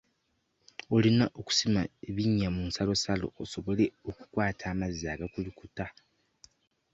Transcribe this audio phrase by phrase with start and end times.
[0.95, 1.81] Olina okusima
[2.15, 5.85] binnya mu nsalosalo osobole okukwata amazzi agakulukuta.